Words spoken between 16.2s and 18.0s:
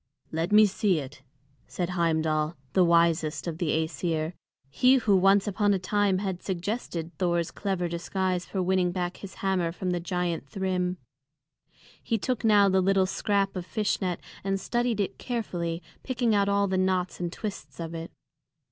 out all the knots and twists of